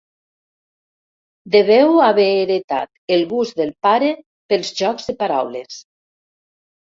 [1.55, 4.09] Deveu haver heretat el gust del pare
[4.53, 5.77] pels jocs de paraules.